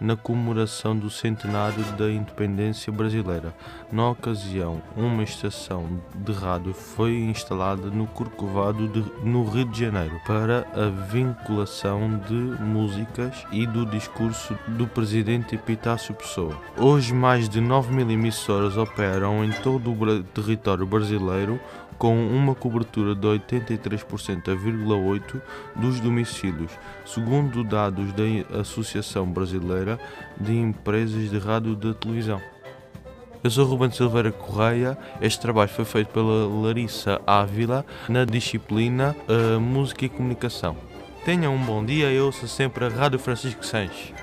[0.01, 3.55] na comemoração do centenário da independência brasileira.
[3.93, 10.21] Na ocasião, uma estação de rádio foi instalada no Corcovado, de, no Rio de Janeiro,
[10.27, 16.57] para a vinculação de músicas e do discurso do presidente Epitácio Pessoa.
[16.79, 21.61] Hoje, mais de 9 mil emissoras operam em todo o território brasileiro
[22.01, 25.43] com uma cobertura de 83,8%
[25.77, 26.73] dos domicílios,
[27.05, 28.23] segundo dados da
[28.59, 30.01] Associação Brasileira
[30.41, 32.41] de Empresas de Rádio e de Televisão.
[33.45, 34.97] Eu sou Ruben Silveira Correia.
[35.21, 40.75] Este trabalho foi feito pela Larissa Ávila na disciplina eh, Música e Comunicação.
[41.23, 44.15] Tenham um bom dia e ouça sempre a Rádio Francisco Sanches.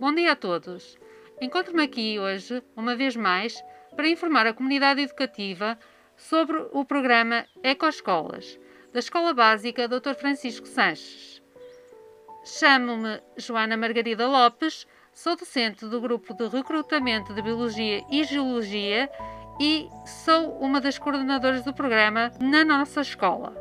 [0.00, 0.96] Bom dia a todos.
[1.40, 3.60] Encontro-me aqui hoje, uma vez mais,
[3.96, 5.76] para informar a comunidade educativa
[6.16, 8.60] sobre o programa Ecoescolas,
[8.92, 10.14] da Escola Básica Dr.
[10.14, 11.42] Francisco Sanches.
[12.44, 19.10] Chamo-me Joana Margarida Lopes, sou docente do grupo de recrutamento de Biologia e Geologia
[19.58, 23.52] e sou uma das coordenadoras do programa na nossa escola.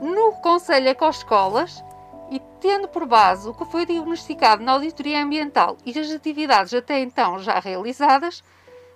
[0.00, 1.84] No Conselho Ecoescolas,
[2.30, 7.00] e tendo por base o que foi diagnosticado na auditoria ambiental e as atividades até
[7.00, 8.42] então já realizadas,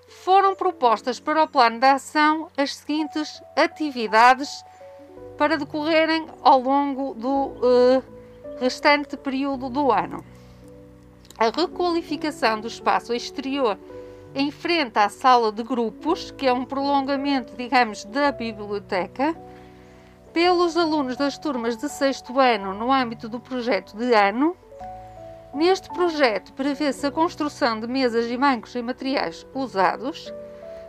[0.08, 4.64] foram propostas para o plano de ação as seguintes atividades
[5.38, 8.02] para decorrerem ao longo do uh,
[8.60, 10.24] restante período do ano.
[11.38, 13.78] A requalificação do espaço exterior
[14.34, 19.36] em frente à sala de grupos, que é um prolongamento, digamos, da biblioteca,
[20.32, 24.56] pelos alunos das turmas de sexto ano no âmbito do projeto de ano.
[25.54, 30.32] Neste projeto prevê-se a construção de mesas e bancos em materiais usados,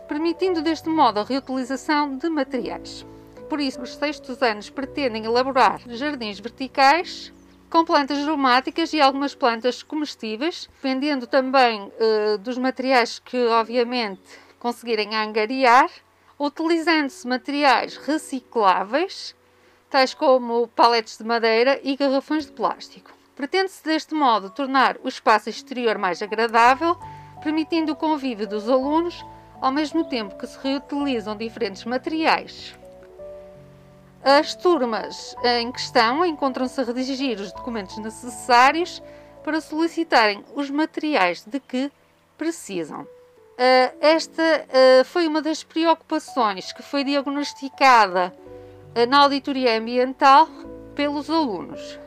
[0.07, 3.05] permitindo deste modo a reutilização de materiais.
[3.49, 7.33] Por isso, os sextos anos pretendem elaborar jardins verticais
[7.69, 14.21] com plantas aromáticas e algumas plantas comestíveis, dependendo também uh, dos materiais que, obviamente,
[14.59, 15.89] conseguirem angariar,
[16.45, 19.33] utilizando-se materiais recicláveis,
[19.89, 23.11] tais como paletes de madeira e garrafões de plástico.
[23.33, 26.97] Pretende-se deste modo tornar o espaço exterior mais agradável,
[27.41, 29.25] permitindo o convívio dos alunos,
[29.61, 32.75] ao mesmo tempo que se reutilizam diferentes materiais.
[34.21, 39.01] As turmas em questão encontram-se a redigir os documentos necessários
[39.45, 41.89] para solicitarem os materiais de que
[42.37, 43.07] precisam.
[43.99, 44.67] Esta
[45.05, 48.33] foi uma das preocupações que foi diagnosticada
[49.07, 50.47] na auditoria ambiental
[50.95, 51.99] pelos alunos.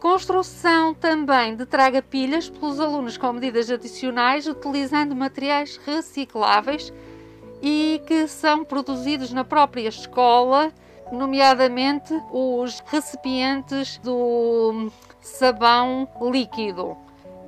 [0.00, 6.92] Construção também de traga-pilhas pelos alunos com medidas adicionais, utilizando materiais recicláveis
[7.62, 10.72] e que são produzidos na própria escola,
[11.10, 16.96] nomeadamente os recipientes do sabão líquido.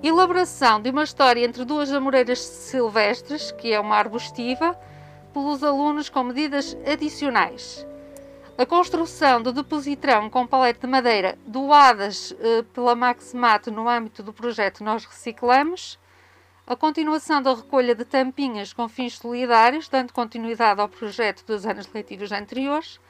[0.01, 4.79] Elaboração de uma história entre duas amoreiras silvestres, que é uma arbustiva,
[5.33, 7.85] pelos alunos com medidas adicionais.
[8.57, 14.33] A construção do depositrão com palete de madeira doadas eh, pela Maximato no âmbito do
[14.33, 15.99] projeto Nós Reciclamos.
[16.65, 21.93] A continuação da recolha de tampinhas com fins solidários, dando continuidade ao projeto dos anos
[21.93, 23.01] letivos anteriores.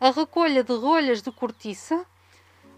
[0.00, 2.06] A recolha de rolhas de cortiça.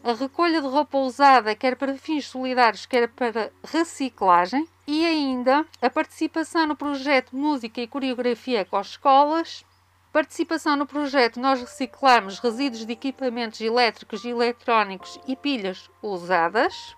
[0.05, 4.67] A recolha de roupa usada, quer para fins solidários, quer para reciclagem.
[4.87, 9.65] E ainda a participação no projeto Música e Coreografia com as escolas,
[10.13, 16.95] Participação no projeto Nós Reciclamos Resíduos de Equipamentos Elétricos e Eletrónicos e Pilhas Usadas.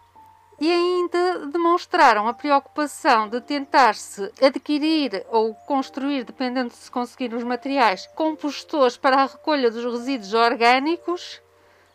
[0.60, 7.44] E ainda demonstraram a preocupação de tentar-se adquirir ou construir, dependendo de se conseguir os
[7.44, 11.40] materiais, compostores para a recolha dos resíduos orgânicos,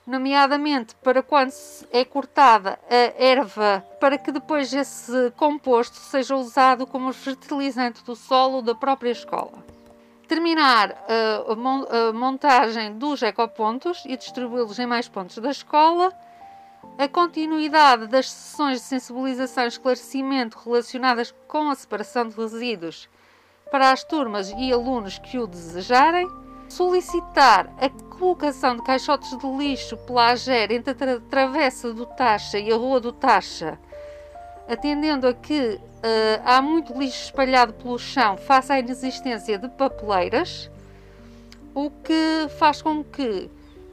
[0.06, 1.54] nomeadamente para quando
[1.92, 8.62] é cortada a erva, para que depois esse composto seja usado como fertilizante do solo
[8.62, 9.64] da própria escola.
[10.28, 16.14] Terminar uh, a montagem dos ecopontos e distribuí-los em mais pontos da escola,
[16.98, 23.10] a continuidade das sessões de sensibilização e esclarecimento relacionadas com a separação de resíduos
[23.72, 26.28] para as turmas e alunos que o desejarem,
[26.74, 32.72] solicitar a colocação de caixotes de lixo pela AGER entre a Travessa do Taxa e
[32.72, 33.80] a Rua do Taxa,
[34.68, 40.72] atendendo a que Uh, há muito lixo espalhado pelo chão face à inexistência de papeleiras,
[41.76, 43.52] o que faz com que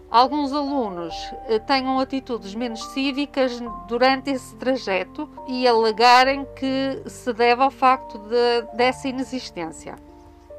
[0.08, 1.12] alguns alunos
[1.50, 8.18] uh, tenham atitudes menos cívicas durante esse trajeto e alegarem que se deve ao facto
[8.18, 9.96] de, dessa inexistência.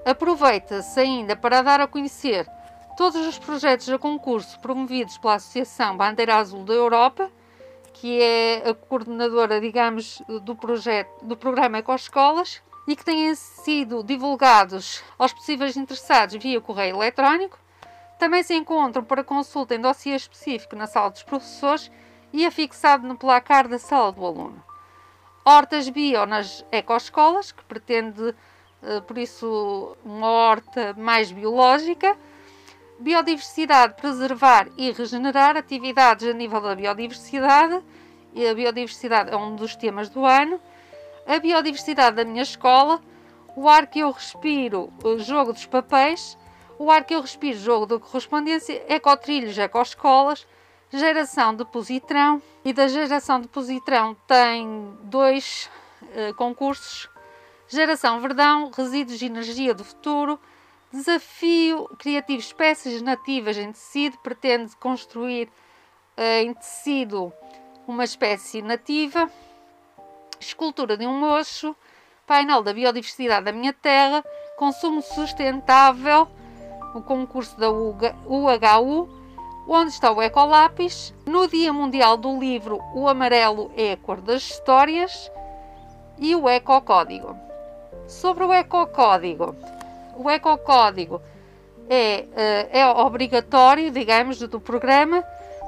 [0.08, 2.48] Aproveita-se ainda para dar a conhecer
[2.96, 7.30] todos os projetos a concurso promovidos pela Associação Bandeira Azul da Europa
[8.00, 15.04] que é a coordenadora, digamos, do projeto do programa Ecoscolas e que têm sido divulgados
[15.18, 17.58] aos possíveis interessados via correio eletrónico.
[18.20, 21.92] Também se encontram para consulta em dossiê específico na sala dos professores
[22.32, 24.64] e afixado no placar da sala do aluno.
[25.44, 28.36] Hortas bio nas ecoescolas, que pretende,
[29.08, 32.18] por isso, uma horta mais biológica.
[33.00, 37.84] Biodiversidade, preservar e regenerar atividades a nível da biodiversidade.
[38.34, 40.60] E a biodiversidade é um dos temas do ano.
[41.26, 43.02] A biodiversidade da minha escola.
[43.56, 46.38] O ar que eu respiro, o jogo dos papéis.
[46.80, 48.84] O ar que eu respiro, jogo da correspondência.
[48.88, 50.48] Ecotrilhos, ecoescolas.
[50.92, 52.42] Geração de positrão.
[52.64, 55.70] E da geração de positrão tem dois
[56.02, 57.10] uh, concursos.
[57.70, 60.40] Geração Verdão, Resíduos de Energia do Futuro
[60.90, 65.50] Desafio criativo espécies nativas em tecido pretende construir
[66.18, 67.34] uh, em tecido
[67.86, 69.30] uma espécie nativa.
[70.40, 71.76] Escultura de um mocho,
[72.26, 74.24] painel da biodiversidade da minha terra,
[74.56, 76.26] consumo sustentável,
[76.96, 79.10] o concurso da UHU,
[79.68, 84.44] onde está o Ecolápis, no Dia Mundial do Livro, o amarelo é a cor das
[84.44, 85.30] histórias
[86.18, 87.47] e o Ecocódigo.
[88.08, 89.54] Sobre o Ecocódigo,
[90.16, 91.22] o Ecocódigo
[91.90, 92.26] é,
[92.72, 95.24] é obrigatório, digamos, do programa,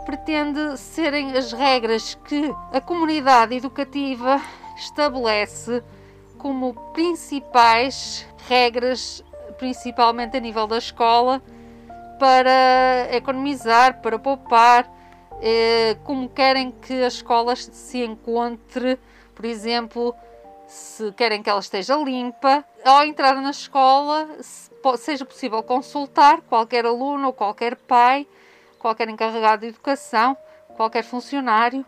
[0.05, 4.41] pretende serem as regras que a comunidade educativa
[4.77, 5.83] estabelece
[6.37, 9.21] como principais regras,
[9.57, 11.41] principalmente a nível da escola,
[12.17, 14.89] para economizar, para poupar,
[15.41, 18.97] eh, como querem que a escola se encontre,
[19.35, 20.15] por exemplo,
[20.69, 22.63] se querem que ela esteja limpa.
[22.85, 24.29] Ao entrar na escola,
[24.97, 28.27] seja possível consultar qualquer aluno ou qualquer pai,
[28.77, 30.37] qualquer encarregado de educação,
[30.77, 31.83] qualquer funcionário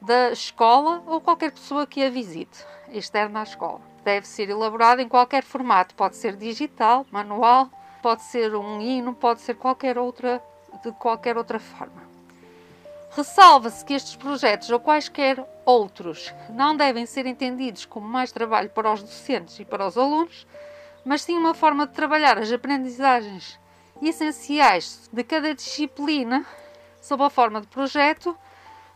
[0.00, 3.80] da escola ou qualquer pessoa que a visite externa à escola.
[4.02, 7.70] Deve ser elaborado em qualquer formato, pode ser digital, manual,
[8.02, 10.42] pode ser um hino, pode ser qualquer outra,
[10.82, 12.11] de qualquer outra forma.
[13.14, 18.90] Ressalva-se que estes projetos ou quaisquer outros não devem ser entendidos como mais trabalho para
[18.90, 20.46] os docentes e para os alunos,
[21.04, 23.60] mas sim uma forma de trabalhar as aprendizagens
[24.00, 26.46] essenciais de cada disciplina
[27.02, 28.34] sob a forma de projeto,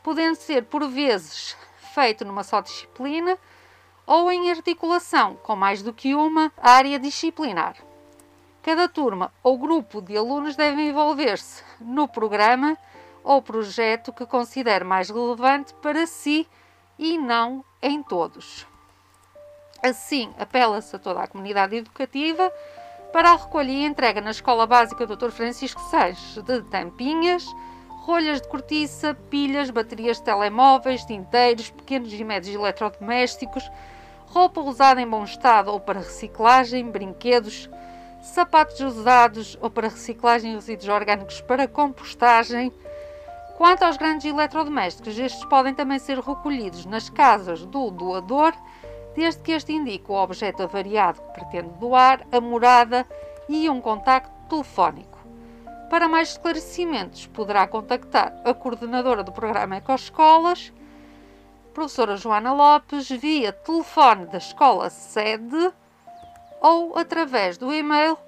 [0.02, 1.54] podendo ser por vezes
[1.94, 3.36] feito numa só disciplina
[4.06, 7.76] ou em articulação com mais do que uma área disciplinar.
[8.62, 12.78] Cada turma ou grupo de alunos deve envolver-se no programa
[13.26, 16.46] ou projeto que considere mais relevante para si
[16.96, 18.64] e não em todos.
[19.82, 22.52] Assim, apela-se a toda a comunidade educativa
[23.12, 25.30] para a recolha e entrega na Escola Básica Dr.
[25.30, 27.44] Francisco Sanches de tampinhas,
[28.04, 33.68] rolhas de cortiça, pilhas, baterias de telemóveis, tinteiros, pequenos e médios eletrodomésticos,
[34.26, 37.68] roupa usada em bom estado ou para reciclagem, brinquedos,
[38.22, 42.72] sapatos usados ou para reciclagem e resíduos orgânicos para compostagem.
[43.56, 48.52] Quanto aos grandes eletrodomésticos, estes podem também ser recolhidos nas casas do doador,
[49.14, 53.06] desde que este indique o objeto avariado que pretende doar, a morada
[53.48, 55.18] e um contacto telefónico.
[55.88, 60.70] Para mais esclarecimentos, poderá contactar a coordenadora do programa Ecoescolas,
[61.72, 65.72] professora Joana Lopes, via telefone da escola sede
[66.60, 68.18] ou através do e-mail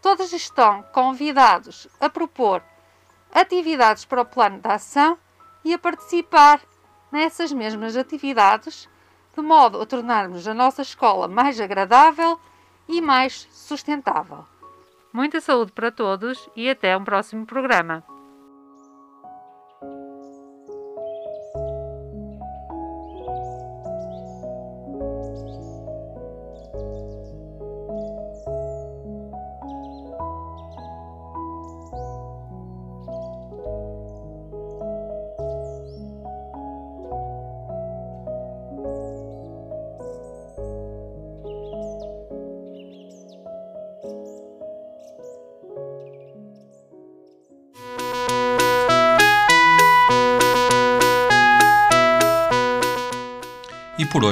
[0.00, 2.62] Todos estão convidados a propor
[3.32, 5.18] atividades para o plano de ação
[5.64, 6.60] e a participar
[7.10, 8.88] nessas mesmas atividades,
[9.34, 12.38] de modo a tornarmos a nossa escola mais agradável
[12.86, 14.44] e mais sustentável.
[15.14, 18.02] Muita saúde para todos e até um próximo programa.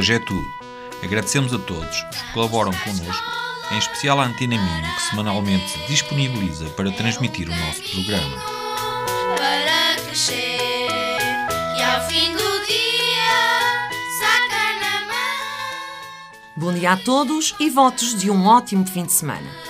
[0.02, 0.52] Hoje é tudo.
[1.00, 3.24] Agradecemos a todos os que colaboram connosco,
[3.70, 8.36] em especial a Antena Minho, que semanalmente se disponibiliza para transmitir o nosso programa.
[9.36, 10.88] Para crescer
[11.78, 13.30] e ao fim do dia
[14.18, 15.96] saca na mão.
[16.56, 19.61] Bom dia a todos e votos de um ótimo fim de semana.